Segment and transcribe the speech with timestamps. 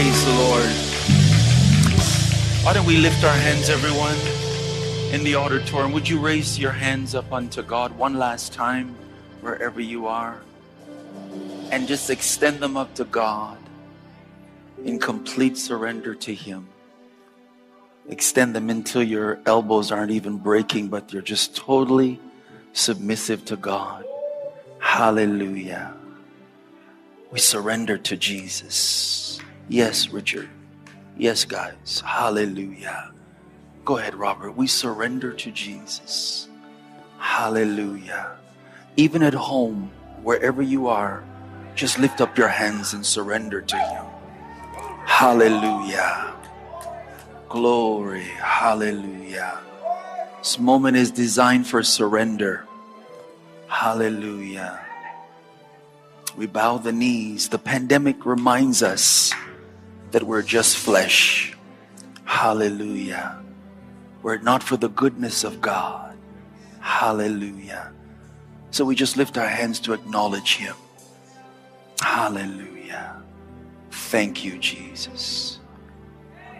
[0.00, 0.70] Praise the Lord.
[2.64, 4.16] Why don't we lift our hands, everyone,
[5.12, 5.92] in the auditorium?
[5.92, 8.96] Would you raise your hands up unto God one last time,
[9.42, 10.40] wherever you are,
[11.70, 13.58] and just extend them up to God
[14.86, 16.66] in complete surrender to Him?
[18.08, 22.18] Extend them until your elbows aren't even breaking, but you're just totally
[22.72, 24.06] submissive to God.
[24.78, 25.92] Hallelujah.
[27.30, 29.20] We surrender to Jesus.
[29.70, 30.48] Yes, Richard.
[31.16, 32.02] Yes, guys.
[32.04, 33.12] Hallelujah.
[33.84, 34.56] Go ahead, Robert.
[34.56, 36.48] We surrender to Jesus.
[37.18, 38.36] Hallelujah.
[38.96, 39.92] Even at home,
[40.24, 41.22] wherever you are,
[41.76, 44.04] just lift up your hands and surrender to Him.
[45.06, 46.34] Hallelujah.
[47.48, 48.24] Glory.
[48.42, 49.60] Hallelujah.
[50.38, 52.66] This moment is designed for surrender.
[53.68, 54.84] Hallelujah.
[56.36, 57.50] We bow the knees.
[57.50, 59.32] The pandemic reminds us
[60.12, 61.56] that we're just flesh.
[62.24, 63.40] Hallelujah.
[64.22, 66.16] Were it not for the goodness of God.
[66.80, 67.92] Hallelujah.
[68.70, 70.74] So we just lift our hands to acknowledge Him.
[72.00, 73.22] Hallelujah.
[73.90, 75.58] Thank you, Jesus.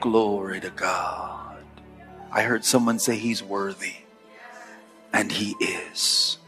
[0.00, 1.64] Glory to God.
[2.32, 3.94] I heard someone say He's worthy,
[5.12, 6.38] and He is.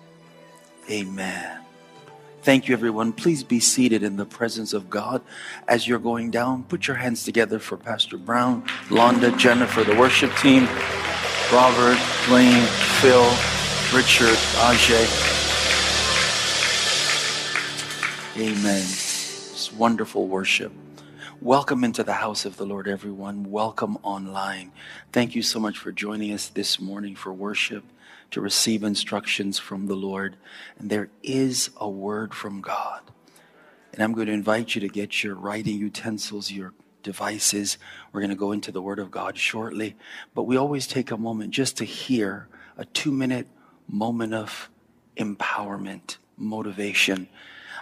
[0.90, 1.61] Amen.
[2.42, 3.12] Thank you, everyone.
[3.12, 5.22] Please be seated in the presence of God.
[5.68, 10.34] As you're going down, put your hands together for Pastor Brown, Londa, Jennifer, the worship
[10.38, 10.64] team,
[11.52, 12.66] Robert, Dwayne,
[13.00, 13.22] Phil,
[13.96, 15.06] Richard, Ajay.
[18.36, 18.82] Amen.
[18.82, 20.72] It's wonderful worship.
[21.40, 23.52] Welcome into the house of the Lord, everyone.
[23.52, 24.72] Welcome online.
[25.12, 27.84] Thank you so much for joining us this morning for worship
[28.32, 30.36] to receive instructions from the Lord.
[30.78, 33.00] And there is a word from God.
[33.92, 37.78] And I'm going to invite you to get your writing utensils, your devices.
[38.12, 39.96] We're going to go into the Word of God shortly.
[40.34, 43.46] But we always take a moment just to hear a two minute
[43.86, 44.70] moment of
[45.16, 47.28] empowerment, motivation.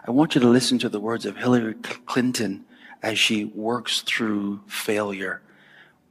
[0.06, 2.64] I want you to listen to the words of Hillary Clinton
[3.02, 5.42] as she works through failure.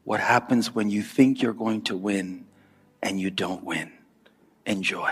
[0.06, 2.46] What happens when you think you're going to win
[3.02, 3.92] and you don't win?
[4.66, 5.12] Enjoy.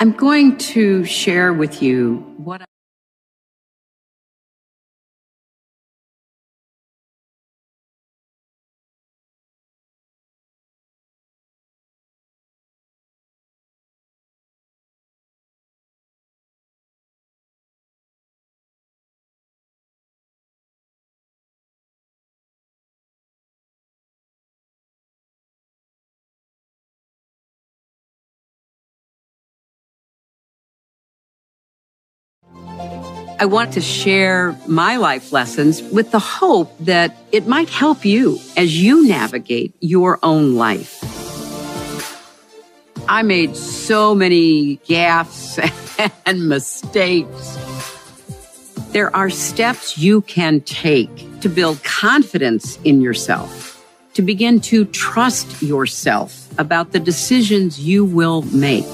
[0.00, 2.66] I'm going to share with you what I
[33.36, 38.38] I want to share my life lessons with the hope that it might help you
[38.56, 41.02] as you navigate your own life.
[43.08, 45.58] I made so many gaffes
[46.26, 47.58] and mistakes.
[48.92, 53.84] There are steps you can take to build confidence in yourself,
[54.14, 58.86] to begin to trust yourself about the decisions you will make.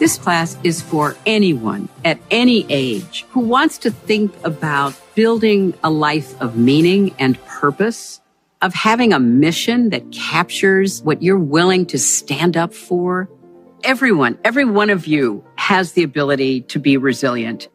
[0.00, 5.90] This class is for anyone at any age who wants to think about building a
[5.90, 8.22] life of meaning and purpose,
[8.62, 13.28] of having a mission that captures what you're willing to stand up for.
[13.84, 17.68] Everyone, every one of you has the ability to be resilient.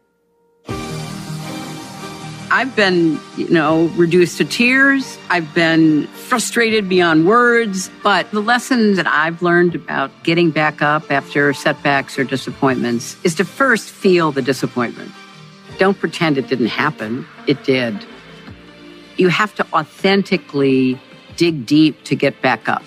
[2.56, 5.18] I've been, you know, reduced to tears.
[5.28, 7.90] I've been frustrated beyond words.
[8.02, 13.34] But the lesson that I've learned about getting back up after setbacks or disappointments is
[13.34, 15.12] to first feel the disappointment.
[15.76, 17.26] Don't pretend it didn't happen.
[17.46, 18.06] It did.
[19.18, 20.98] You have to authentically
[21.36, 22.84] dig deep to get back up.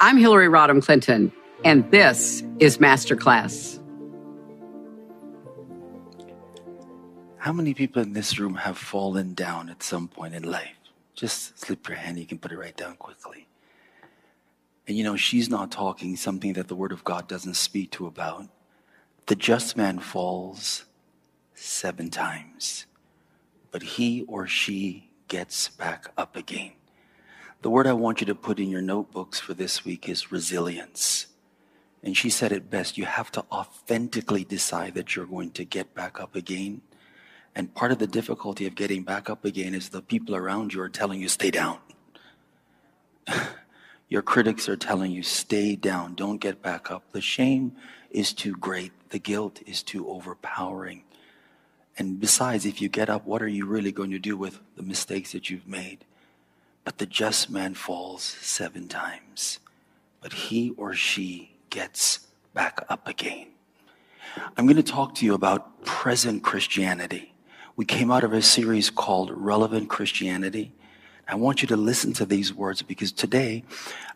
[0.00, 1.30] I'm Hillary Rodham Clinton,
[1.64, 3.78] and this is Masterclass.
[7.42, 10.76] How many people in this room have fallen down at some point in life?
[11.16, 13.48] Just slip your hand, you can put it right down quickly.
[14.86, 18.06] And you know, she's not talking something that the Word of God doesn't speak to
[18.06, 18.46] about.
[19.26, 20.84] The just man falls
[21.52, 22.86] seven times,
[23.72, 26.74] but he or she gets back up again.
[27.62, 31.26] The word I want you to put in your notebooks for this week is resilience.
[32.04, 35.92] And she said it best you have to authentically decide that you're going to get
[35.92, 36.82] back up again
[37.54, 40.80] and part of the difficulty of getting back up again is the people around you
[40.80, 41.78] are telling you, stay down.
[44.08, 47.12] Your critics are telling you, stay down, don't get back up.
[47.12, 47.72] The shame
[48.10, 51.04] is too great, the guilt is too overpowering.
[51.98, 54.82] And besides, if you get up, what are you really going to do with the
[54.82, 56.04] mistakes that you've made?
[56.84, 59.60] But the just man falls seven times,
[60.20, 63.48] but he or she gets back up again.
[64.56, 67.31] I'm going to talk to you about present Christianity.
[67.74, 70.72] We came out of a series called Relevant Christianity.
[71.26, 73.64] I want you to listen to these words because today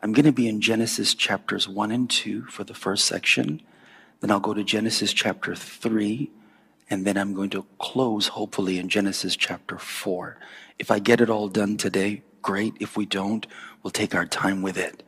[0.02, 3.62] I'm going to be in Genesis chapters 1 and 2 for the first section.
[4.20, 6.30] Then I'll go to Genesis chapter 3
[6.90, 10.36] and then I'm going to close, hopefully, in Genesis chapter 4.
[10.78, 12.74] If I get it all done today, great.
[12.78, 13.46] If we don't,
[13.82, 15.02] we'll take our time with it.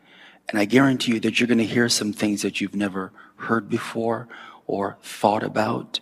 [0.49, 3.69] And I guarantee you that you're going to hear some things that you've never heard
[3.69, 4.27] before
[4.67, 6.01] or thought about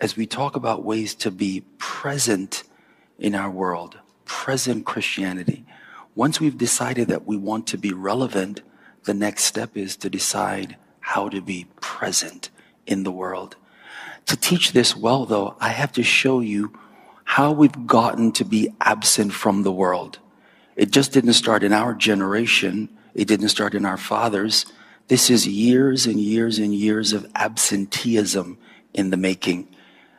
[0.00, 2.64] as we talk about ways to be present
[3.18, 5.64] in our world, present Christianity.
[6.14, 8.62] Once we've decided that we want to be relevant,
[9.04, 12.50] the next step is to decide how to be present
[12.86, 13.56] in the world.
[14.26, 16.76] To teach this well, though, I have to show you
[17.24, 20.18] how we've gotten to be absent from the world.
[20.74, 22.88] It just didn't start in our generation.
[23.14, 24.66] It didn't start in our fathers.
[25.08, 28.58] This is years and years and years of absenteeism
[28.92, 29.68] in the making.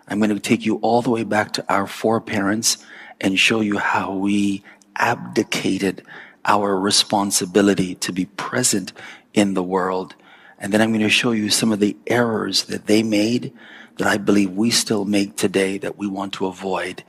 [0.08, 2.78] I'm going to take you all the way back to our foreparents
[3.20, 4.64] and show you how we
[4.96, 6.04] abdicated
[6.46, 8.94] our responsibility to be present
[9.34, 10.16] in the world.
[10.60, 13.54] And then I'm going to show you some of the errors that they made
[13.98, 17.04] that I believe we still make today that we want to avoid.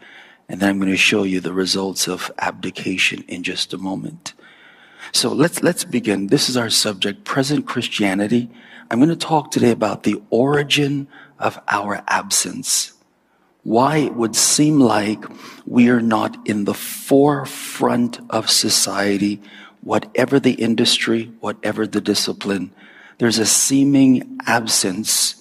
[0.49, 4.35] And then I'm going to show you the results of abdication in just a moment.
[5.13, 6.27] So let's, let's begin.
[6.27, 8.51] This is our subject, present Christianity.
[8.91, 11.09] I'm going to talk today about the origin
[11.39, 12.93] of our absence.
[13.63, 15.25] Why it would seem like
[15.67, 19.43] we are not in the forefront of society,
[19.83, 22.73] whatever the industry, whatever the discipline.
[23.19, 25.39] There's a seeming absence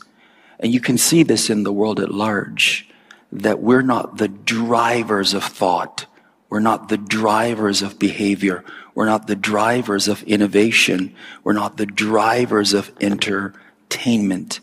[0.59, 2.87] and you can see this in the world at large,
[3.31, 6.05] that we're not the drivers of thought.
[6.49, 8.63] We're not the drivers of behavior.
[8.95, 11.13] We're not the drivers of innovation.
[11.43, 14.59] We're not the drivers of entertainment.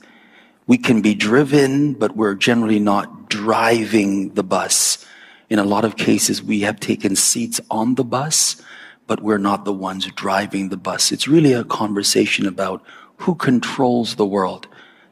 [0.66, 5.04] We can be driven, but we're generally not driving the bus.
[5.50, 8.62] In a lot of cases, we have taken seats on the bus,
[9.06, 11.12] but we're not the ones driving the bus.
[11.12, 12.82] It's really a conversation about
[13.18, 14.66] who controls the world.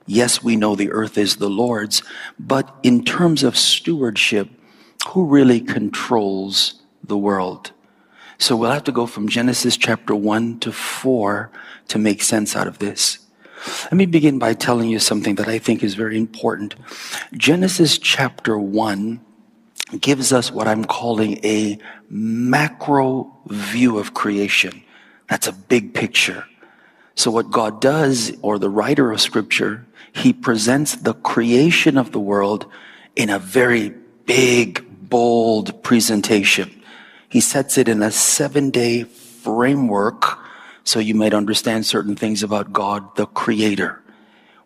[0.07, 2.03] Yes, we know the earth is the Lord's,
[2.39, 4.49] but in terms of stewardship,
[5.09, 7.73] who really controls the world?
[8.39, 11.51] So we'll have to go from Genesis chapter 1 to 4
[11.89, 13.19] to make sense out of this.
[13.85, 16.75] Let me begin by telling you something that I think is very important.
[17.33, 19.21] Genesis chapter 1
[20.01, 21.79] gives us what I'm calling a
[22.09, 24.83] macro view of creation.
[25.29, 26.45] That's a big picture.
[27.15, 32.21] So what God does, or the writer of scripture, he presents the creation of the
[32.21, 32.67] world
[33.17, 33.91] in a very
[34.27, 36.83] big, bold presentation.
[37.29, 40.39] He sets it in a seven day framework
[40.85, 44.03] so you might understand certain things about God, the creator.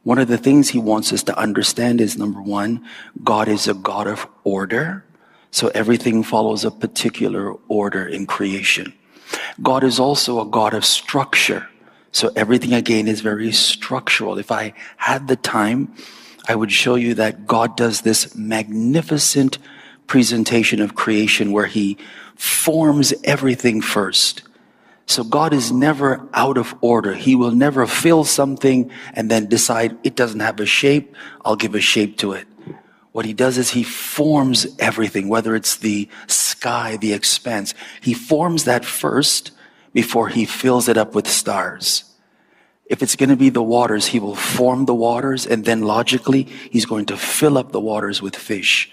[0.03, 2.87] One of the things he wants us to understand is number one,
[3.25, 5.05] God is a God of order.
[5.51, 8.93] So everything follows a particular order in creation.
[9.63, 11.69] God is also a God of structure.
[12.13, 14.39] So everything again is very structural.
[14.39, 15.95] If I had the time,
[16.49, 19.59] I would show you that God does this magnificent
[20.07, 21.99] presentation of creation where he
[22.37, 24.43] forms everything first.
[25.07, 27.15] So God is never out of order.
[27.15, 31.15] He will never fill something and then decide it doesn't have a shape.
[31.45, 32.47] I'll give a shape to it.
[33.13, 37.73] What he does is he forms everything, whether it's the sky, the expanse.
[38.03, 39.53] He forms that first
[39.95, 42.05] before he fills it up with stars.
[42.85, 46.43] If it's going to be the waters, he will form the waters and then logically
[46.43, 48.91] he's going to fill up the waters with fish.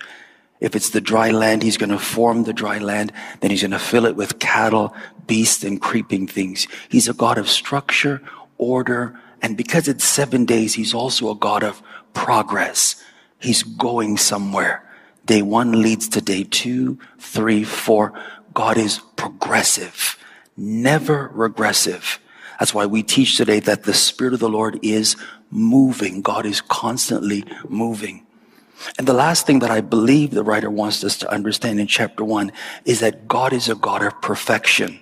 [0.64, 3.12] If it's the dry land, he's going to form the dry land.
[3.42, 4.96] Then he's going to fill it with cattle,
[5.28, 6.68] beasts, and creeping things.
[6.90, 8.24] He's a God of structure,
[8.58, 13.04] order, and because it's seven days, he's also a God of progress.
[13.38, 14.90] He's going somewhere.
[15.26, 18.20] Day one leads to day two, three, four.
[18.56, 20.18] God is progressive
[20.58, 22.20] never regressive.
[22.60, 25.16] That's why we teach today that the Spirit of the Lord is
[25.50, 26.22] moving.
[26.22, 28.23] God is constantly moving.
[28.98, 32.24] And the last thing that I believe the writer wants us to understand in chapter
[32.24, 32.52] one
[32.86, 35.00] is that God is a God of perfection.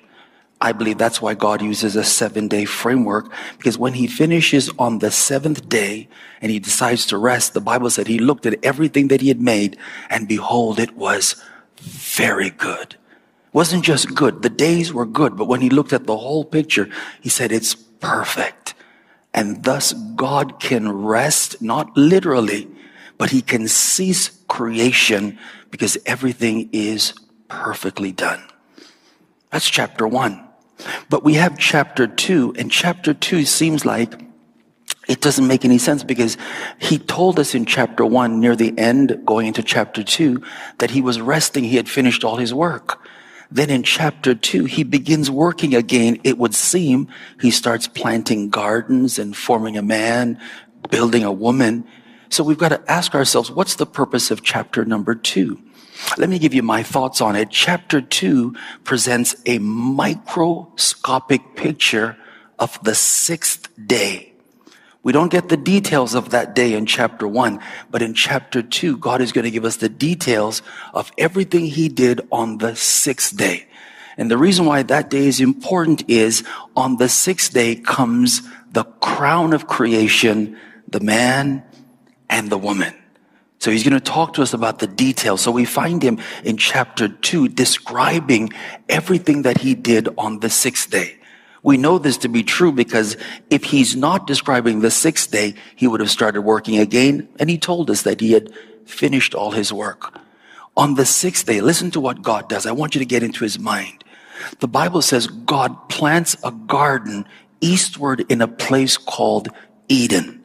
[0.62, 5.00] I believe that's why God uses a seven day framework because when he finishes on
[5.00, 6.08] the seventh day
[6.40, 9.42] and he decides to rest, the Bible said he looked at everything that he had
[9.42, 9.78] made
[10.10, 11.36] and behold, it was
[11.80, 12.94] very good.
[12.94, 14.44] It wasn't just good.
[14.44, 17.74] The days were good, but when he looked at the whole picture, he said, it's
[17.74, 18.76] perfect.
[19.34, 22.68] And thus God can rest, not literally,
[23.22, 25.38] but he can cease creation
[25.70, 27.14] because everything is
[27.50, 28.44] perfectly done.
[29.52, 30.44] That's chapter one.
[31.08, 34.12] But we have chapter two, and chapter two seems like
[35.08, 36.36] it doesn't make any sense because
[36.80, 40.42] he told us in chapter one, near the end, going into chapter two,
[40.80, 41.64] that he was resting.
[41.64, 43.06] He had finished all his work.
[43.52, 46.20] Then in chapter two, he begins working again.
[46.24, 47.08] It would seem
[47.40, 50.40] he starts planting gardens and forming a man,
[50.90, 51.86] building a woman.
[52.32, 55.62] So we've got to ask ourselves, what's the purpose of chapter number two?
[56.18, 57.50] Let me give you my thoughts on it.
[57.52, 62.18] Chapter two presents a microscopic picture
[62.58, 64.32] of the sixth day.
[65.04, 67.60] We don't get the details of that day in chapter one,
[67.90, 70.62] but in chapter two, God is going to give us the details
[70.94, 73.68] of everything he did on the sixth day.
[74.16, 76.46] And the reason why that day is important is
[76.78, 80.58] on the sixth day comes the crown of creation,
[80.88, 81.64] the man
[82.32, 82.96] and the woman.
[83.60, 85.42] So he's going to talk to us about the details.
[85.42, 88.52] So we find him in chapter two describing
[88.90, 91.18] everything that he did on the sixth day.
[91.62, 93.18] We know this to be true because
[93.52, 97.30] if he's not describing the sixth day, he would have started working again.
[97.40, 98.52] And he told us that he had
[98.86, 100.18] finished all his work.
[100.76, 102.66] On the sixth day, listen to what God does.
[102.66, 104.04] I want you to get into his mind.
[104.60, 107.28] The Bible says God plants a garden
[107.60, 109.50] eastward in a place called
[109.88, 110.41] Eden.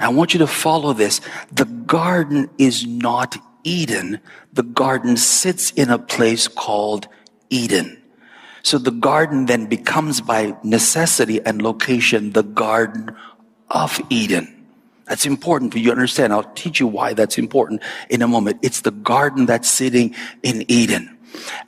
[0.00, 1.20] Now, I want you to follow this.
[1.52, 4.20] The garden is not Eden.
[4.52, 7.08] The garden sits in a place called
[7.50, 8.02] Eden.
[8.62, 13.14] So the garden then becomes by necessity and location the Garden
[13.70, 14.66] of Eden.
[15.06, 16.32] That's important for you to understand.
[16.32, 18.58] I'll teach you why that's important in a moment.
[18.62, 21.18] It's the garden that's sitting in Eden.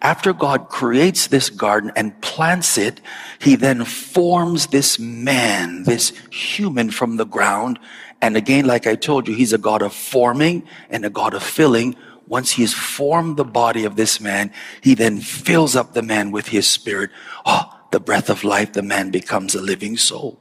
[0.03, 3.01] After God creates this garden and plants it,
[3.41, 7.79] he then forms this man, this human from the ground.
[8.25, 11.43] And again, like I told you, he's a God of forming and a God of
[11.43, 11.95] filling
[12.27, 14.51] once he has formed the body of this man,
[14.81, 17.11] he then fills up the man with his spirit.
[17.45, 20.41] Oh, the breath of life, the man becomes a living soul.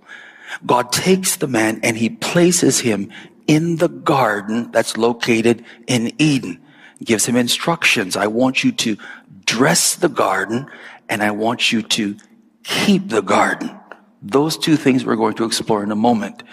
[0.65, 3.11] God takes the man and he places him
[3.47, 6.61] in the garden that's located in Eden.
[7.03, 8.15] Gives him instructions.
[8.15, 8.97] I want you to
[9.43, 10.67] dress the garden
[11.09, 12.15] and I want you to
[12.63, 13.77] keep the garden.
[14.25, 16.43] Those two things we're going to explore in a moment.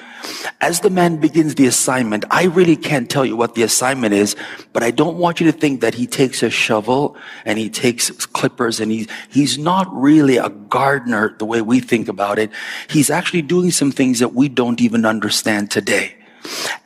[0.60, 4.34] As the man begins the assignment, I really can't tell you what the assignment is,
[4.72, 8.10] but I don't want you to think that he takes a shovel and he takes
[8.26, 12.50] clippers and he, he's not really a gardener the way we think about it.
[12.88, 16.16] He's actually doing some things that we don't even understand today.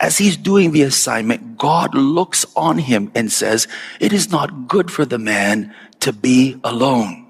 [0.01, 3.67] As he's doing the assignment, God looks on him and says,
[4.01, 7.24] it is not good for the man to be alone.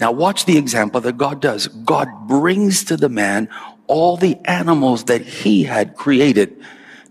[0.00, 1.68] Now watch the example that God does.
[1.68, 3.48] God brings to the man
[3.86, 6.56] all the animals that he had created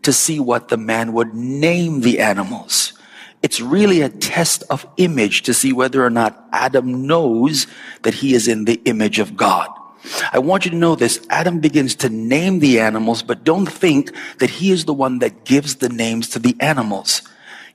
[0.04, 2.94] to see what the man would name the animals.
[3.44, 7.68] It's really a test of image to see whether or not Adam knows
[8.04, 9.70] that he is in the image of God.
[10.32, 11.26] I want you to know this.
[11.30, 15.44] Adam begins to name the animals, but don't think that he is the one that
[15.46, 17.22] gives the names to the animals.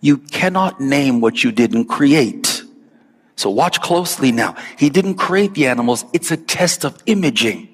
[0.01, 2.56] You cannot name what you didn't create.
[3.37, 4.57] So watch closely now.
[4.79, 6.05] He didn't create the animals.
[6.13, 7.69] It's a test of imaging.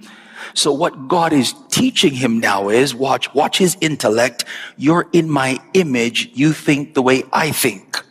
[0.54, 4.44] So what God is teaching him now is watch, watch his intellect.
[4.76, 6.30] You're in my image.
[6.34, 8.04] You think the way I think.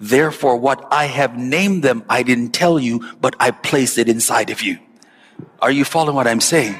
[0.00, 4.50] Therefore, what I have named them, I didn't tell you, but I placed it inside
[4.50, 4.78] of you.
[5.60, 6.76] Are you following what I'm saying?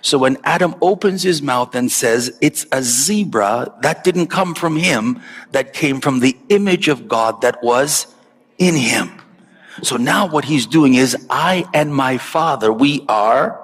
[0.00, 4.76] So when Adam opens his mouth and says, it's a zebra, that didn't come from
[4.76, 5.20] him.
[5.52, 8.06] That came from the image of God that was
[8.58, 9.10] in him.
[9.80, 13.58] So now what he's doing is, I and my father, we are.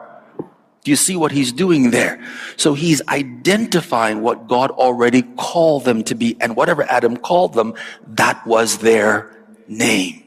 [0.85, 2.25] Do you see what he's doing there?
[2.57, 6.37] So he's identifying what God already called them to be.
[6.41, 7.75] And whatever Adam called them,
[8.07, 9.37] that was their
[9.67, 10.25] name.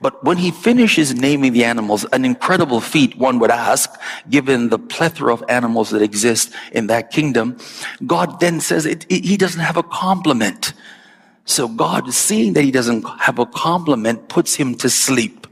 [0.00, 3.90] But when he finishes naming the animals, an incredible feat, one would ask,
[4.30, 7.58] given the plethora of animals that exist in that kingdom,
[8.06, 10.72] God then says it, it, he doesn't have a complement.
[11.48, 15.46] So God, seeing that he doesn't have a complement, puts him to sleep.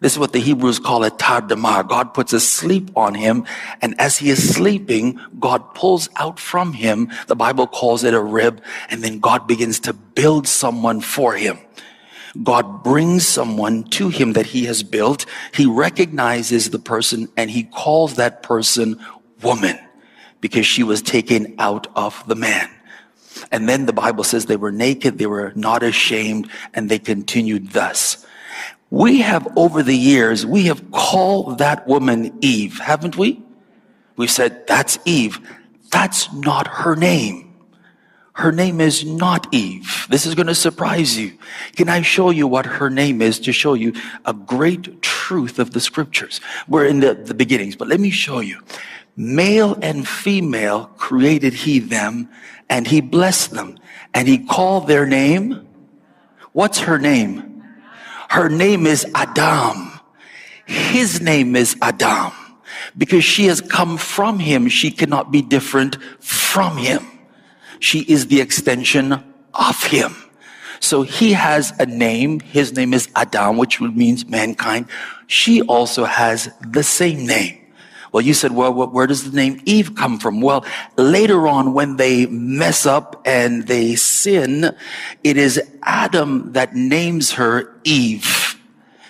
[0.00, 1.86] This is what the Hebrews call a tardemah.
[1.86, 3.44] God puts a sleep on him,
[3.82, 8.22] and as he is sleeping, God pulls out from him, the Bible calls it a
[8.22, 11.58] rib, and then God begins to build someone for him.
[12.42, 15.26] God brings someone to him that he has built.
[15.52, 18.98] He recognizes the person and he calls that person
[19.42, 19.78] woman
[20.40, 22.70] because she was taken out of the man.
[23.50, 27.70] And then the Bible says they were naked, they were not ashamed, and they continued
[27.70, 28.26] thus.
[28.90, 33.42] We have over the years, we have called that woman Eve, haven't we?
[34.16, 35.38] We said, that's Eve.
[35.90, 37.48] That's not her name.
[38.38, 40.06] Her name is not Eve.
[40.08, 41.36] This is going to surprise you.
[41.74, 43.92] Can I show you what her name is to show you
[44.24, 46.40] a great truth of the scriptures?
[46.68, 48.60] We're in the, the beginnings, but let me show you.
[49.20, 52.28] Male and female created he them
[52.68, 53.76] and he blessed them
[54.14, 55.66] and he called their name.
[56.52, 57.64] What's her name?
[58.30, 59.90] Her name is Adam.
[60.66, 62.30] His name is Adam.
[62.96, 67.04] Because she has come from him, she cannot be different from him.
[67.80, 69.12] She is the extension
[69.52, 70.14] of him.
[70.78, 72.38] So he has a name.
[72.38, 74.86] His name is Adam, which means mankind.
[75.26, 77.58] She also has the same name.
[78.12, 80.40] Well, you said, well, where does the name Eve come from?
[80.40, 80.64] Well,
[80.96, 84.74] later on, when they mess up and they sin,
[85.22, 88.56] it is Adam that names her Eve.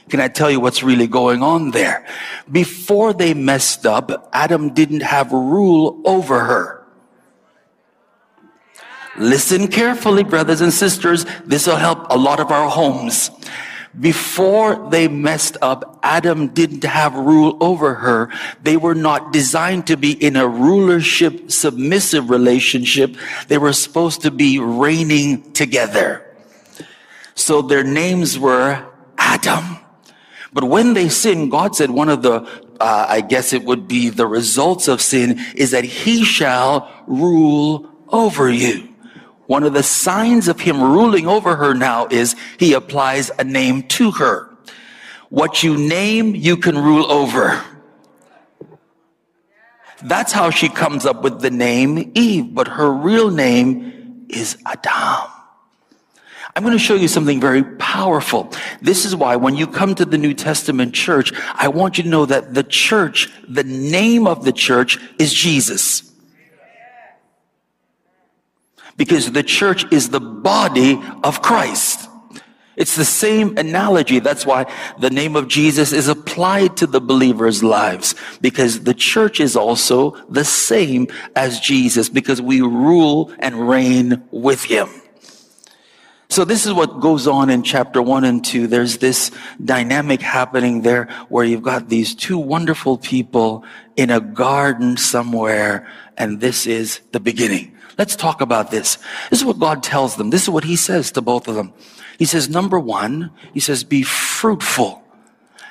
[0.09, 2.07] Can I tell you what's really going on there?
[2.51, 6.87] Before they messed up, Adam didn't have rule over her.
[9.19, 11.27] Listen carefully, brothers and sisters.
[11.45, 13.31] This will help a lot of our homes.
[14.01, 18.31] Before they messed up, Adam didn't have rule over her.
[18.63, 23.17] They were not designed to be in a rulership, submissive relationship.
[23.49, 26.25] They were supposed to be reigning together.
[27.35, 28.87] So their names were
[29.17, 29.79] Adam.
[30.53, 32.43] But when they sinned, God said one of the,
[32.81, 37.91] uh, I guess it would be the results of sin is that he shall rule
[38.09, 38.88] over you.
[39.49, 43.85] One of the signs of him ruling over her now is he applies a name
[43.85, 44.55] to her.
[45.31, 47.65] What you name, you can rule over.
[50.03, 55.31] That's how she comes up with the name Eve, but her real name is Adam.
[56.55, 58.53] I'm going to show you something very powerful.
[58.83, 62.11] This is why when you come to the New Testament church, I want you to
[62.11, 66.08] know that the church, the name of the church is Jesus
[68.99, 72.11] because the church is the body of Christ.
[72.77, 74.19] It's the same analogy.
[74.21, 79.41] That's why the name of Jesus is applied to the believers' lives because the church
[79.41, 84.89] is also the same as Jesus because we rule and reign with him.
[86.31, 88.67] So this is what goes on in chapter one and two.
[88.67, 89.33] There's this
[89.65, 93.65] dynamic happening there where you've got these two wonderful people
[93.97, 97.78] in a garden somewhere and this is the beginning.
[97.99, 98.97] Let's talk about this.
[99.29, 100.31] This is what God tells them.
[100.31, 101.73] This is what he says to both of them.
[102.19, 105.03] He says, number one, he says, be fruitful.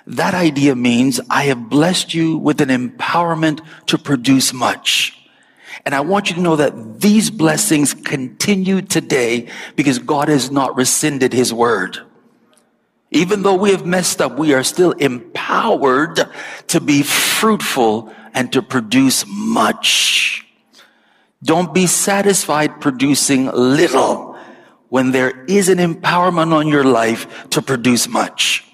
[0.06, 5.14] That idea means I have blessed you with an empowerment to produce much.
[5.86, 10.76] And I want you to know that these blessings continue today because God has not
[10.76, 12.00] rescinded his word.
[13.12, 16.20] Even though we have messed up, we are still empowered
[16.68, 20.47] to be fruitful and to produce much.
[21.44, 24.36] Don't be satisfied producing little
[24.90, 28.66] when there is an empowerment on your life to produce much.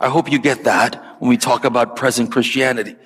[0.00, 2.96] I hope you get that when we talk about present Christianity.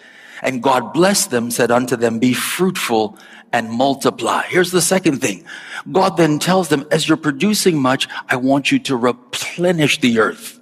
[0.43, 3.19] And God blessed them, said unto them, be fruitful
[3.53, 4.43] and multiply.
[4.45, 5.45] Here's the second thing.
[5.91, 10.59] God then tells them, as you're producing much, I want you to replenish the earth.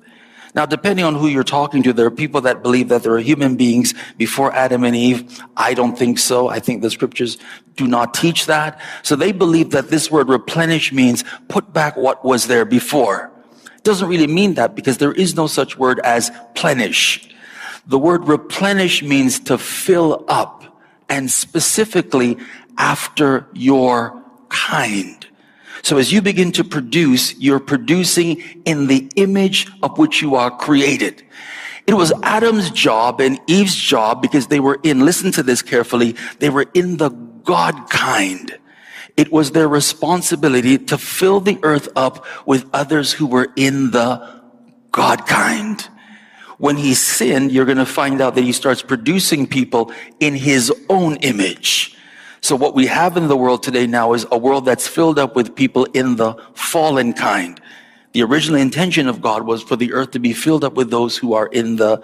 [0.55, 3.21] Now, depending on who you're talking to, there are people that believe that there are
[3.21, 5.41] human beings before Adam and Eve.
[5.57, 6.49] I don't think so.
[6.49, 7.39] I think the scriptures
[7.81, 8.79] do not teach that.
[9.03, 13.33] So they believe that this word replenish means put back what was there before.
[13.75, 17.33] It doesn't really mean that because there is no such word as plenish.
[17.87, 20.63] The word replenish means to fill up
[21.09, 22.37] and specifically
[22.77, 25.27] after your kind.
[25.83, 30.51] So as you begin to produce, you're producing in the image of which you are
[30.51, 31.23] created.
[31.87, 36.15] It was Adam's job and Eve's job because they were in, listen to this carefully,
[36.41, 38.57] they were in the God kind.
[39.17, 44.41] It was their responsibility to fill the earth up with others who were in the
[44.93, 45.87] God kind.
[46.59, 50.73] When he sinned, you're going to find out that he starts producing people in his
[50.89, 51.97] own image.
[52.43, 55.37] So what we have in the world today now is a world that's filled up
[55.37, 57.61] with people in the fallen kind.
[58.13, 61.17] The original intention of God was for the earth to be filled up with those
[61.17, 62.03] who are in the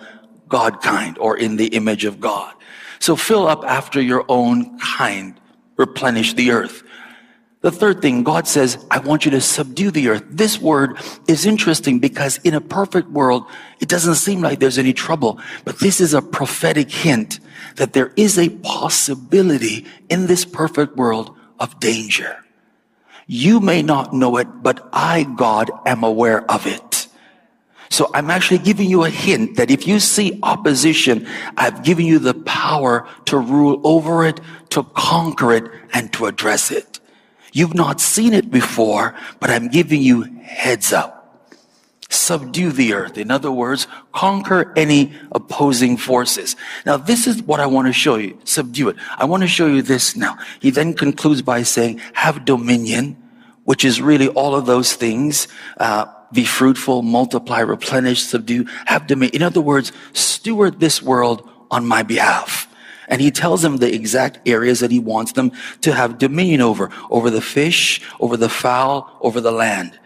[0.49, 2.55] God kind or in the image of God.
[2.99, 5.39] So fill up after your own kind.
[5.77, 6.83] Replenish the earth.
[7.67, 10.23] The third thing, God says, I want you to subdue the earth.
[10.31, 13.45] This word is interesting because in a perfect world,
[13.81, 17.41] it doesn't seem like there's any trouble, but this is a prophetic hint
[17.75, 22.37] that there is a possibility in this perfect world of danger.
[23.27, 26.86] You may not know it, but I, God, am aware of it.
[27.91, 32.19] So I'm actually giving you a hint that if you see opposition, I've given you
[32.19, 37.01] the power to rule over it, to conquer it, and to address it.
[37.53, 41.15] You've not seen it before, but I'm giving you heads up.
[42.09, 43.19] Subdue the earth.
[43.19, 46.55] In other words, conquer any opposing forces.
[46.85, 48.39] Now, this is what I want to show you.
[48.45, 48.97] Subdue it.
[49.17, 50.39] I want to show you this now.
[50.61, 53.17] He then concludes by saying, have dominion,
[53.65, 55.49] which is really all of those things.
[55.79, 59.35] Uh, be fruitful, multiply, replenish, subdue, have dominion.
[59.35, 62.69] In other words, steward this world on my behalf.
[63.09, 66.91] And he tells them the exact areas that he wants them to have dominion over,
[67.11, 69.99] over the fish, over the fowl, over the land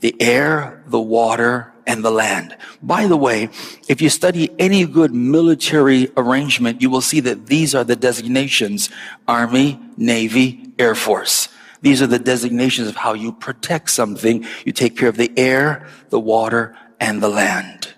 [0.00, 2.56] the air, the water, and the land.
[2.82, 3.50] By the way,
[3.88, 8.90] if you study any good military arrangement, you will see that these are the designations
[9.28, 11.48] Army, Navy, Air Force.
[11.82, 14.46] These are the designations of how you protect something.
[14.64, 17.94] You take care of the air, the water, and the land.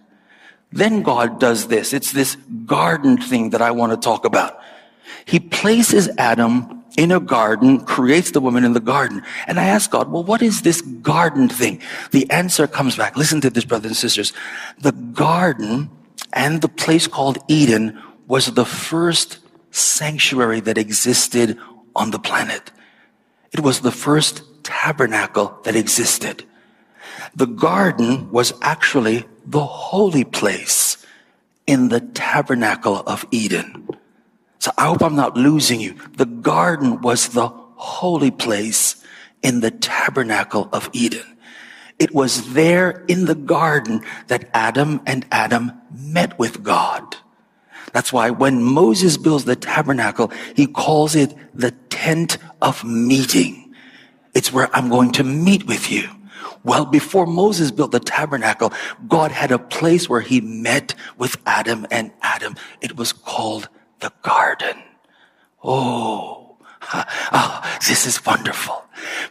[0.73, 1.93] Then God does this.
[1.93, 4.59] It's this garden thing that I want to talk about.
[5.25, 9.23] He places Adam in a garden, creates the woman in the garden.
[9.47, 11.81] And I ask God, well, what is this garden thing?
[12.11, 13.17] The answer comes back.
[13.17, 14.33] Listen to this, brothers and sisters.
[14.79, 15.91] The garden
[16.33, 19.39] and the place called Eden was the first
[19.71, 21.59] sanctuary that existed
[21.97, 22.71] on the planet.
[23.55, 26.45] It was the first tabernacle that existed.
[27.37, 30.99] The garden was actually the holy place
[31.65, 33.89] in the tabernacle of Eden.
[34.59, 35.95] So I hope I'm not losing you.
[36.17, 38.97] The garden was the holy place
[39.41, 41.37] in the tabernacle of Eden.
[42.01, 47.17] It was there in the garden that Adam and Adam met with God.
[47.95, 53.73] That's why when Moses builds the tabernacle, he calls it the tent of meeting.
[54.35, 56.09] It's where I'm going to meet with you.
[56.65, 58.73] Well, before Moses built the tabernacle,
[59.07, 62.57] God had a place where he met with Adam and Adam.
[62.81, 63.69] It was called
[64.01, 64.83] the garden.
[65.63, 66.57] Oh,
[66.93, 68.84] oh, this is wonderful.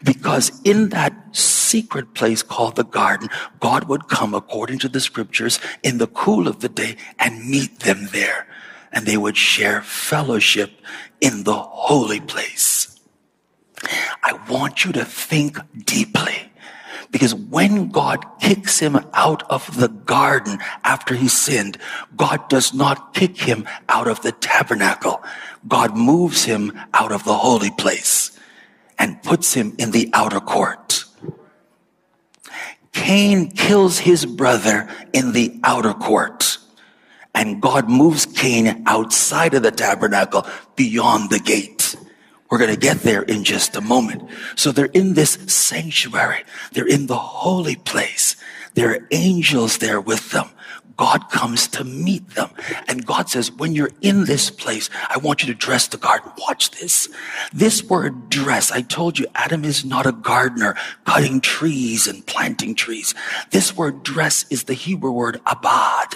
[0.04, 5.60] Because in that secret place called the garden, God would come according to the scriptures
[5.82, 8.48] in the cool of the day and meet them there.
[8.92, 10.72] And they would share fellowship
[11.22, 13.00] in the holy place.
[14.24, 16.52] I want you to think deeply
[17.12, 21.78] because when God kicks him out of the garden after he sinned,
[22.16, 25.24] God does not kick him out of the tabernacle.
[25.68, 28.33] God moves him out of the holy place
[29.04, 31.04] and puts him in the outer court.
[32.94, 36.58] Cain kills his brother in the outer court.
[37.36, 41.98] And God moves Cain outside of the tabernacle beyond the gate.
[42.50, 44.30] We're going to get there in just a moment.
[44.56, 46.46] So they're in this sanctuary.
[46.72, 48.38] They're in the holy place.
[48.74, 50.50] There are angels there with them.
[50.98, 52.50] God comes to meet them.
[52.88, 56.32] And God says, when you're in this place, I want you to dress the garden.
[56.38, 57.10] Watch this.
[57.52, 60.76] This word dress, I told you Adam is not a gardener
[61.06, 63.16] cutting trees and planting trees.
[63.52, 66.16] This word dress is the Hebrew word abad.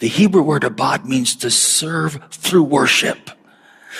[0.00, 3.30] The Hebrew word abad means to serve through worship.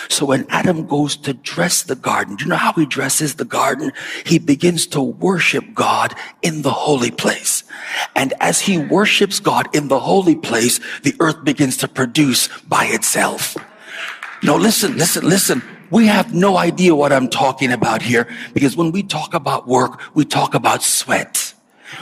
[0.09, 3.45] So when Adam goes to dress the garden, do you know how he dresses the
[3.45, 3.93] garden?
[4.25, 7.65] He begins to worship God in the holy place.
[8.15, 12.87] And as he worships God in the holy place, the earth begins to produce by
[12.87, 13.57] itself.
[14.43, 15.63] No, listen, listen, listen.
[15.91, 20.01] We have no idea what I'm talking about here because when we talk about work,
[20.15, 21.53] we talk about sweat.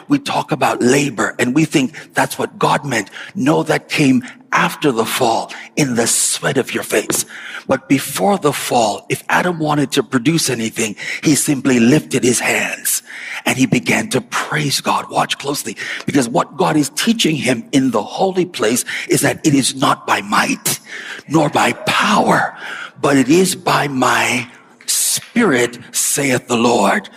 [0.08, 3.10] We talk about labor and we think that's what God meant.
[3.34, 7.24] No, that came after the fall in the sweat of your face.
[7.66, 13.02] But before the fall, if Adam wanted to produce anything, he simply lifted his hands
[13.44, 15.10] and he began to praise God.
[15.10, 19.54] Watch closely because what God is teaching him in the holy place is that it
[19.54, 20.80] is not by might
[21.28, 22.56] nor by power,
[23.00, 24.50] but it is by my
[24.86, 27.08] spirit, saith the Lord.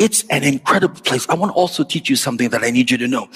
[0.00, 1.28] It's an incredible place.
[1.28, 3.28] I want to also teach you something that I need you to know.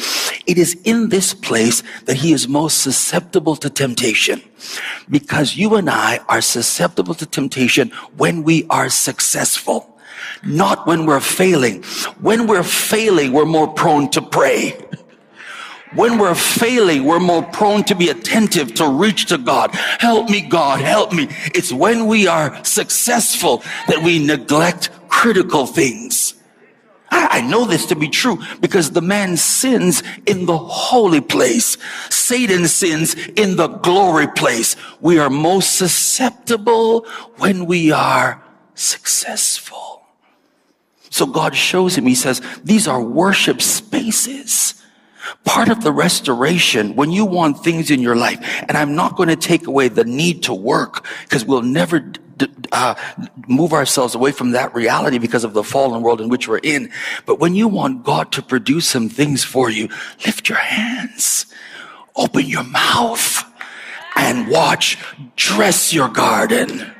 [0.47, 4.43] It is in this place that he is most susceptible to temptation
[5.09, 9.91] because you and I are susceptible to temptation when we are successful
[10.43, 11.83] not when we're failing.
[12.21, 14.73] When we're failing, we're more prone to pray.
[15.95, 19.71] When we're failing, we're more prone to be attentive, to reach to God.
[19.75, 21.29] Help me, God, help me.
[21.55, 26.35] It's when we are successful that we neglect critical things.
[27.17, 31.77] I know this to be true because the man sins in the holy place.
[32.11, 34.77] Satan sins in the glory place.
[35.01, 37.07] We are most susceptible
[37.39, 38.43] when we are
[38.75, 40.03] successful.
[41.11, 44.84] So God shows him, he says, these are worship spaces.
[45.45, 49.29] Part of the restoration, when you want things in your life, and I'm not going
[49.29, 52.13] to take away the need to work because we'll never
[52.73, 52.95] uh,
[53.47, 56.91] move ourselves away from that reality because of the fallen world in which we're in.
[57.27, 59.89] But when you want God to produce some things for you,
[60.25, 61.47] lift your hands,
[62.17, 63.45] open your mouth,
[64.17, 64.99] and watch.
[65.37, 66.93] Dress your garden.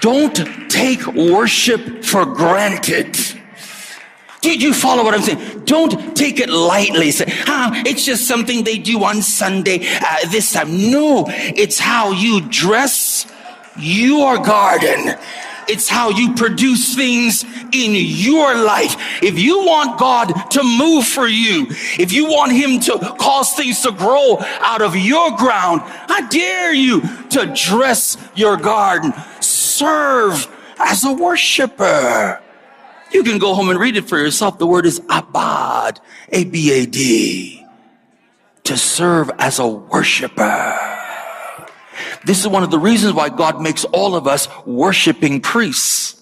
[0.00, 0.34] Don't
[0.70, 3.16] take worship for granted.
[4.46, 5.64] Did you follow what I'm saying?
[5.64, 7.10] Don't take it lightly.
[7.10, 10.88] Say, ah, it's just something they do on Sunday uh, this time.
[10.92, 13.26] No, it's how you dress
[13.76, 15.18] your garden.
[15.66, 18.94] It's how you produce things in your life.
[19.20, 21.66] If you want God to move for you,
[21.98, 26.72] if you want Him to cause things to grow out of your ground, I dare
[26.72, 29.12] you to dress your garden.
[29.40, 30.46] Serve
[30.78, 32.40] as a worshiper.
[33.12, 34.58] You can go home and read it for yourself.
[34.58, 37.64] The word is abad, A-B-A-D,
[38.64, 40.78] to serve as a worshiper.
[42.24, 46.20] This is one of the reasons why God makes all of us worshiping priests,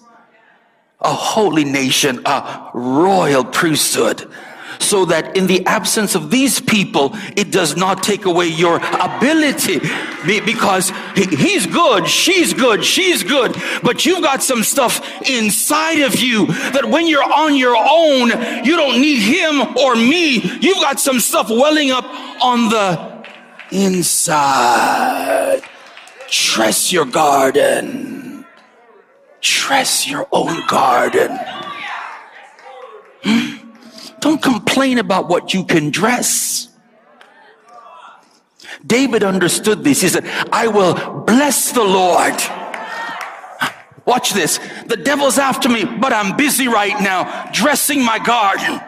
[1.01, 4.29] a holy nation, a royal priesthood
[4.79, 9.79] so that in the absence of these people, it does not take away your ability
[10.25, 16.47] because he's good, she's good, she's good, but you've got some stuff inside of you
[16.47, 18.29] that when you're on your own,
[18.65, 20.39] you don't need him or me.
[20.59, 22.05] You've got some stuff welling up
[22.41, 23.25] on the
[23.71, 25.61] inside.
[26.29, 28.45] Dress your garden.
[29.41, 31.37] Dress your own garden.
[33.23, 33.54] Hmm?
[34.25, 36.67] Don't complain about what you can dress.
[38.83, 40.01] David understood this.
[40.01, 42.33] He said, I will bless the Lord.
[44.07, 44.59] Watch this.
[44.87, 48.81] The devil's after me, but I'm busy right now dressing my garden.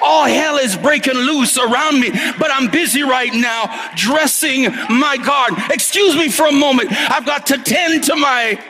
[0.00, 5.58] All hell is breaking loose around me, but I'm busy right now dressing my garden.
[5.72, 6.92] Excuse me for a moment.
[6.92, 8.64] I've got to tend to my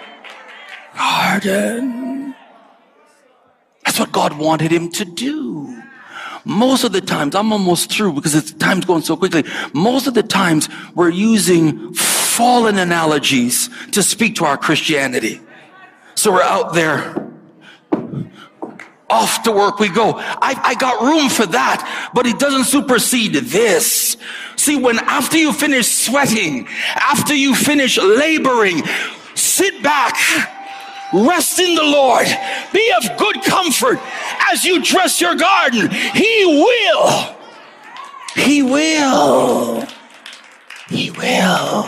[0.96, 2.34] garden.
[3.84, 5.73] That's what God wanted him to do.
[6.44, 9.44] Most of the times, I'm almost through because it's time's going so quickly.
[9.72, 15.40] Most of the times we're using fallen analogies to speak to our Christianity.
[16.14, 17.22] So we're out there.
[19.08, 20.14] Off to work we go.
[20.16, 24.16] I, I got room for that, but it doesn't supersede this.
[24.56, 28.82] See, when after you finish sweating, after you finish laboring,
[29.34, 30.16] sit back
[31.14, 32.26] Rest in the Lord.
[32.72, 34.00] Be of good comfort
[34.52, 35.88] as you dress your garden.
[35.88, 37.36] He will.
[38.34, 39.86] He will.
[40.88, 41.84] He will.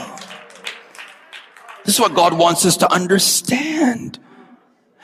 [1.84, 4.20] This is what God wants us to understand.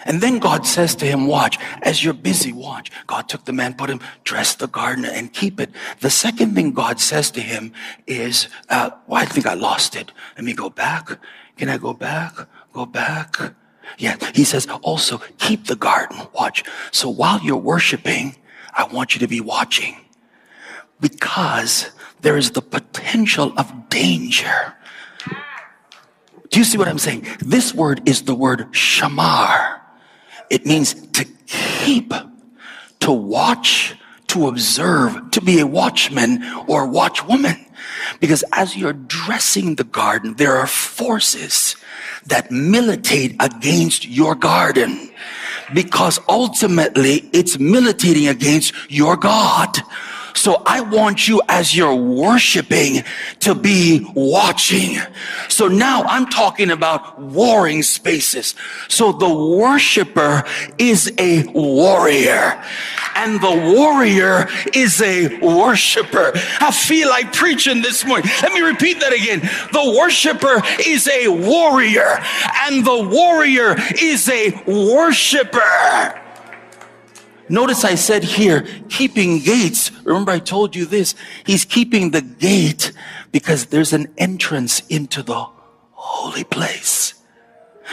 [0.04, 2.92] And then God says to him, watch, as you're busy, watch.
[3.08, 5.70] God took the man, put him, dress the garden and keep it.
[5.98, 7.72] The second thing God says to him
[8.06, 10.12] is, uh, well, I think I lost it.
[10.36, 11.18] Let me go back.
[11.56, 12.34] Can I go back?
[12.72, 13.54] Go back.
[13.98, 16.64] Yeah, he says also keep the garden, watch.
[16.90, 18.36] So while you're worshiping,
[18.74, 19.96] I want you to be watching
[21.00, 21.90] because
[22.22, 24.74] there is the potential of danger.
[26.48, 27.26] Do you see what I'm saying?
[27.40, 29.80] This word is the word shamar.
[30.50, 32.12] It means to keep,
[33.00, 33.96] to watch,
[34.28, 37.66] to observe, to be a watchman or watchwoman.
[38.20, 41.76] Because as you're dressing the garden, there are forces
[42.26, 45.10] that militate against your garden
[45.74, 49.78] because ultimately it's militating against your God.
[50.34, 53.04] So I want you as you're worshiping
[53.40, 54.98] to be watching.
[55.48, 58.54] So now I'm talking about warring spaces.
[58.88, 60.44] So the worshiper
[60.78, 62.62] is a warrior
[63.14, 66.32] and the warrior is a worshiper.
[66.60, 68.30] I feel like preaching this morning.
[68.42, 69.40] Let me repeat that again.
[69.40, 72.18] The worshiper is a warrior
[72.62, 76.21] and the warrior is a worshiper.
[77.52, 79.92] Notice I said here, keeping gates.
[80.04, 81.14] Remember I told you this.
[81.44, 82.92] He's keeping the gate
[83.30, 85.48] because there's an entrance into the
[85.90, 87.12] holy place.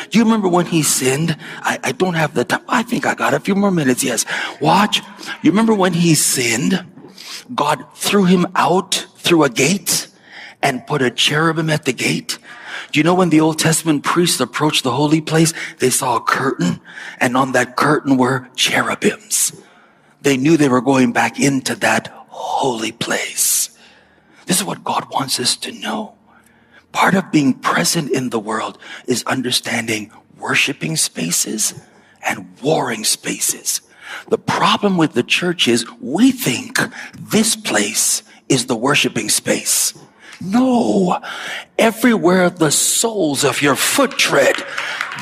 [0.10, 1.36] Do you remember when he sinned?
[1.60, 2.64] I, I don't have the time.
[2.70, 4.02] I think I got a few more minutes.
[4.02, 4.24] Yes.
[4.62, 5.02] Watch.
[5.42, 6.86] You remember when he sinned?
[7.54, 10.08] God threw him out through a gate
[10.64, 12.39] and put a cherubim at the gate.
[12.92, 16.22] Do you know when the Old Testament priests approached the holy place, they saw a
[16.22, 16.82] curtain
[17.20, 19.54] and on that curtain were cherubims.
[20.22, 23.70] They knew they were going back into that holy place.
[24.46, 26.16] This is what God wants us to know.
[26.92, 31.80] Part of being present in the world is understanding worshiping spaces
[32.26, 33.82] and warring spaces.
[34.30, 36.80] The problem with the church is we think
[37.20, 39.94] this place is the worshiping space.
[40.42, 41.20] No,
[41.78, 44.56] everywhere the soles of your foot tread,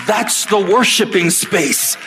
[0.05, 1.97] that's the worshiping space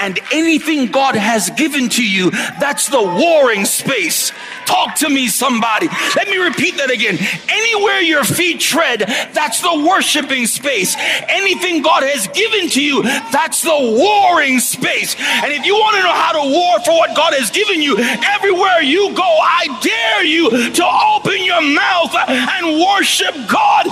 [0.00, 4.32] and anything God has given to you, that's the warring space.
[4.66, 5.88] Talk to me, somebody.
[6.16, 7.18] Let me repeat that again.
[7.48, 9.00] Anywhere your feet tread,
[9.32, 10.96] that's the worshiping space.
[11.28, 15.16] Anything God has given to you, that's the warring space.
[15.18, 17.96] And if you want to know how to war for what God has given you,
[17.98, 20.84] everywhere you go, I dare you to
[21.16, 23.86] open your mouth and worship God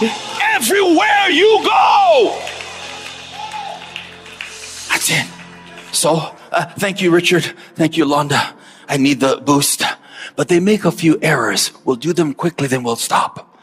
[0.55, 2.39] everywhere you go.
[4.89, 5.27] That's it.
[5.93, 7.45] So, uh, thank you, Richard.
[7.75, 8.55] Thank you, Londa.
[8.89, 9.83] I need the boost.
[10.37, 11.73] But they make a few errors.
[11.85, 13.59] We'll do them quickly, then we'll stop.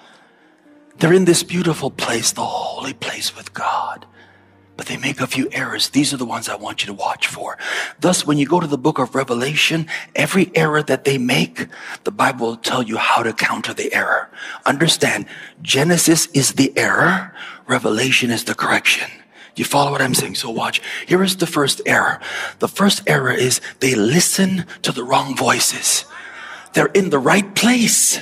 [0.97, 4.05] They're in this beautiful place, the holy place with God.
[4.75, 5.89] But they make a few errors.
[5.89, 7.57] These are the ones I want you to watch for.
[7.99, 11.67] Thus, when you go to the book of Revelation, every error that they make,
[12.05, 14.29] the Bible will tell you how to counter the error.
[14.65, 15.25] Understand,
[15.61, 17.33] Genesis is the error,
[17.67, 19.09] Revelation is the correction.
[19.55, 20.35] You follow what I'm saying?
[20.35, 20.81] So watch.
[21.05, 22.21] Here is the first error.
[22.59, 26.05] The first error is they listen to the wrong voices.
[26.73, 28.19] They're in the right place,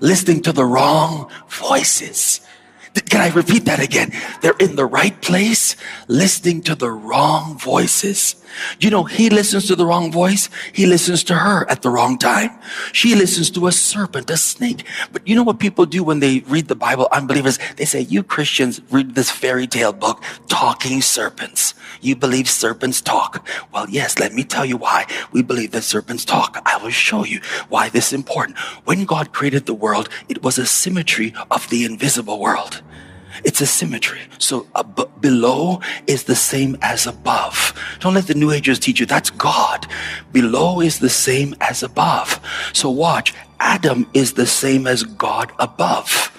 [0.00, 2.40] listening to the wrong voices.
[3.08, 4.12] Can I repeat that again?
[4.40, 5.76] They're in the right place,
[6.08, 8.36] listening to the wrong voices.
[8.80, 10.48] You know, he listens to the wrong voice.
[10.72, 12.50] He listens to her at the wrong time.
[12.92, 14.84] She listens to a serpent, a snake.
[15.12, 17.58] But you know what people do when they read the Bible, unbelievers?
[17.76, 21.74] They say, you Christians read this fairy tale book, talking serpents.
[22.00, 23.46] You believe serpents talk.
[23.72, 26.60] Well, yes, let me tell you why we believe that serpents talk.
[26.64, 28.58] I will show you why this is important.
[28.84, 32.82] When God created the world, it was a symmetry of the invisible world.
[33.46, 34.20] It's a symmetry.
[34.38, 37.72] So ab- below is the same as above.
[38.00, 39.86] Don't let the New Agers teach you that's God.
[40.32, 42.40] Below is the same as above.
[42.74, 43.34] So watch.
[43.60, 46.32] Adam is the same as God above.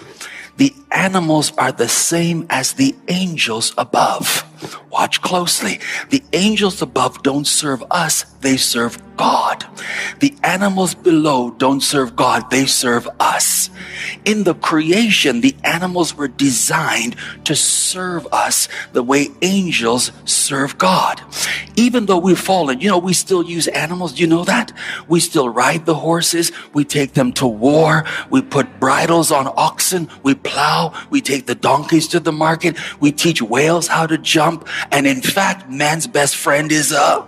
[0.57, 4.43] The animals are the same as the angels above.
[4.91, 5.79] Watch closely.
[6.09, 9.65] The angels above don't serve us, they serve God.
[10.19, 13.69] The animals below don't serve God, they serve us.
[14.25, 21.21] In the creation, the animals were designed to serve us the way angels serve God.
[21.75, 24.13] Even though we've fallen, you know, we still use animals.
[24.13, 24.71] Do you know that?
[25.07, 26.51] We still ride the horses.
[26.73, 28.05] We take them to war.
[28.29, 30.09] We put bridles on oxen.
[30.23, 30.93] We plow.
[31.09, 32.77] We take the donkeys to the market.
[32.99, 34.67] We teach whales how to jump.
[34.91, 37.27] And in fact, man's best friend is a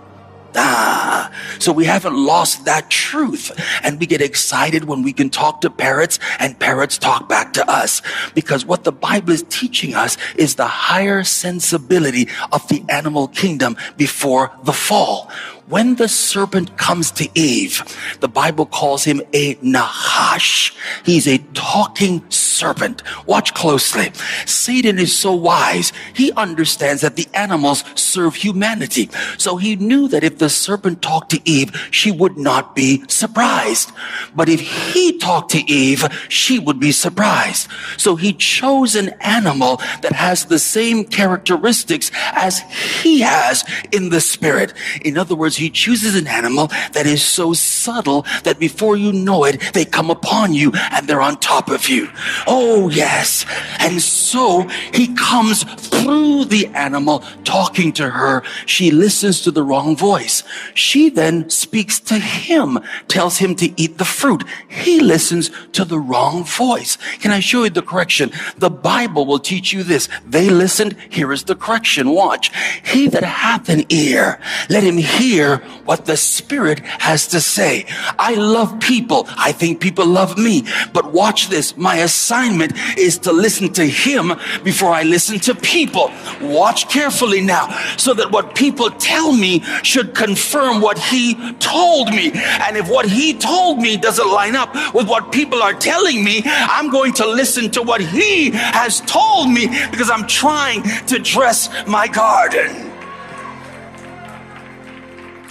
[0.56, 3.52] Ah, so we haven't lost that truth.
[3.82, 7.70] And we get excited when we can talk to parrots and parrots talk back to
[7.70, 8.02] us.
[8.34, 13.76] Because what the Bible is teaching us is the higher sensibility of the animal kingdom
[13.96, 15.30] before the fall.
[15.70, 17.84] When the serpent comes to Eve,
[18.18, 20.74] the Bible calls him a Nahash.
[21.04, 23.04] He's a talking serpent.
[23.24, 24.10] Watch closely.
[24.46, 25.92] Satan is so wise.
[26.12, 29.10] He understands that the animals serve humanity.
[29.38, 33.92] So he knew that if the serpent talked to Eve, she would not be surprised.
[34.34, 37.68] But if he talked to Eve, she would be surprised.
[37.96, 42.58] So he chose an animal that has the same characteristics as
[43.02, 44.74] he has in the spirit.
[45.02, 49.44] In other words, he chooses an animal that is so subtle that before you know
[49.44, 52.08] it, they come upon you and they're on top of you.
[52.46, 53.44] Oh, yes.
[53.78, 58.42] And so he comes through the animal talking to her.
[58.66, 60.42] She listens to the wrong voice.
[60.74, 64.44] She then speaks to him, tells him to eat the fruit.
[64.68, 66.96] He listens to the wrong voice.
[67.20, 68.30] Can I show you the correction?
[68.56, 70.08] The Bible will teach you this.
[70.26, 70.96] They listened.
[71.10, 72.10] Here is the correction.
[72.10, 72.50] Watch.
[72.84, 77.86] He that hath an ear, let him hear hear what the Spirit has to say.
[78.18, 79.26] I love people.
[79.36, 80.64] I think people love me.
[80.92, 81.76] But watch this.
[81.76, 84.32] My assignment is to listen to Him
[84.62, 86.10] before I listen to people.
[86.40, 92.30] Watch carefully now so that what people tell me should confirm what He told me.
[92.34, 96.42] And if what He told me doesn't line up with what people are telling me,
[96.44, 101.68] I'm going to listen to what He has told me because I'm trying to dress
[101.86, 102.89] my garden.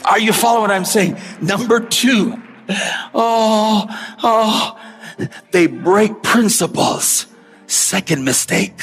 [0.05, 1.17] Are you following what I'm saying?
[1.41, 2.41] Number two,
[3.13, 4.79] oh, oh,
[5.51, 7.25] they break principles.
[7.67, 8.79] Second mistake.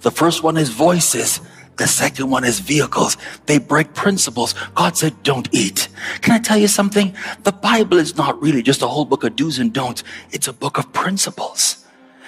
[0.00, 1.40] The first one is voices.
[1.76, 3.16] The second one is vehicles.
[3.46, 4.54] They break principles.
[4.74, 5.88] God said, don't eat.
[6.22, 7.14] Can I tell you something?
[7.44, 10.02] The Bible is not really just a whole book of do's and don'ts.
[10.30, 11.84] It's a book of principles.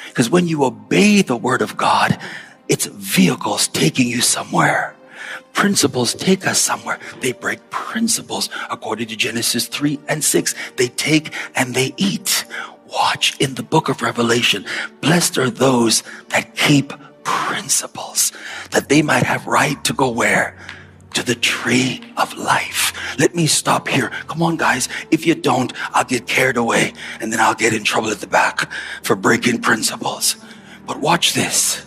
[0.08, 2.18] Because when you obey the word of God,
[2.68, 4.94] it's vehicles taking you somewhere.
[5.52, 6.98] Principles take us somewhere.
[7.20, 10.54] They break principles according to Genesis 3 and 6.
[10.76, 12.44] They take and they eat.
[12.86, 14.64] Watch in the book of Revelation.
[15.00, 16.92] Blessed are those that keep
[17.24, 18.32] principles
[18.70, 20.56] that they might have right to go where?
[21.14, 22.92] To the tree of life.
[23.18, 24.10] Let me stop here.
[24.28, 24.88] Come on, guys.
[25.10, 28.26] If you don't, I'll get carried away and then I'll get in trouble at the
[28.26, 28.70] back
[29.02, 30.36] for breaking principles.
[30.86, 31.86] But watch this.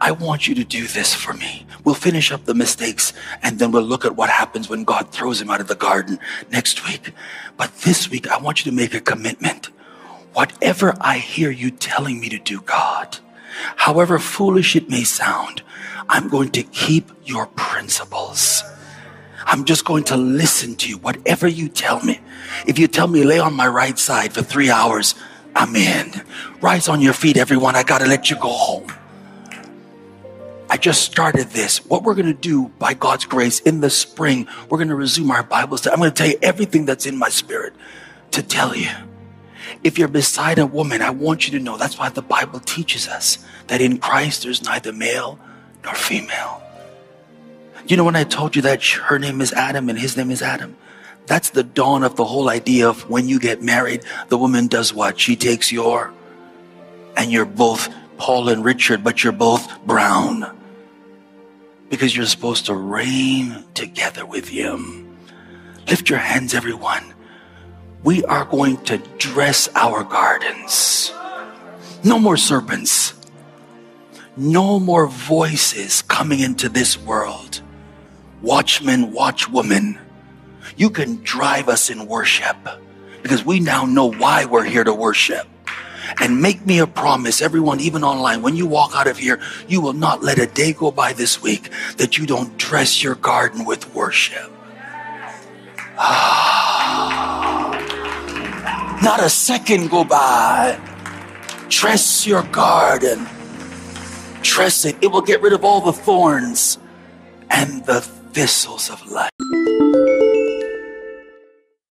[0.00, 1.66] I want you to do this for me.
[1.84, 5.40] We'll finish up the mistakes and then we'll look at what happens when God throws
[5.40, 6.18] him out of the garden
[6.50, 7.12] next week.
[7.56, 9.66] But this week, I want you to make a commitment.
[10.34, 13.18] Whatever I hear you telling me to do, God,
[13.76, 15.62] however foolish it may sound,
[16.08, 18.62] I'm going to keep your principles.
[19.44, 22.20] I'm just going to listen to you, whatever you tell me.
[22.66, 25.14] If you tell me lay on my right side for three hours,
[25.56, 26.12] I'm in.
[26.60, 27.74] Rise on your feet, everyone.
[27.74, 28.92] I got to let you go home.
[30.70, 31.84] I just started this.
[31.86, 35.30] What we're going to do by God's grace in the spring, we're going to resume
[35.30, 35.94] our Bible study.
[35.94, 37.72] I'm going to tell you everything that's in my spirit
[38.32, 38.90] to tell you.
[39.82, 43.08] If you're beside a woman, I want you to know that's why the Bible teaches
[43.08, 43.38] us
[43.68, 45.38] that in Christ there's neither male
[45.84, 46.62] nor female.
[47.86, 50.42] You know, when I told you that her name is Adam and his name is
[50.42, 50.76] Adam,
[51.26, 54.92] that's the dawn of the whole idea of when you get married, the woman does
[54.92, 55.18] what?
[55.18, 56.12] She takes your,
[57.16, 57.88] and you're both
[58.18, 60.57] Paul and Richard, but you're both brown
[61.88, 65.16] because you're supposed to reign together with Him.
[65.88, 67.14] Lift your hands, everyone.
[68.04, 71.12] We are going to dress our gardens.
[72.04, 73.14] No more serpents.
[74.36, 77.60] No more voices coming into this world.
[78.40, 79.98] Watchmen, watchwomen,
[80.76, 82.56] you can drive us in worship
[83.22, 85.48] because we now know why we're here to worship
[86.20, 89.80] and make me a promise, everyone, even online, when you walk out of here, you
[89.80, 93.64] will not let a day go by this week that you don't dress your garden
[93.64, 94.50] with worship.
[95.98, 97.70] Ah,
[99.02, 100.78] not a second go by.
[101.68, 103.26] Dress your garden.
[104.42, 104.96] Dress it.
[105.02, 106.78] It will get rid of all the thorns
[107.50, 109.30] and the thistles of life.